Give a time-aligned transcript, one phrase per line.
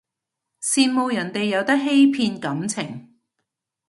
[0.63, 3.19] 羨慕人哋有得欺騙感情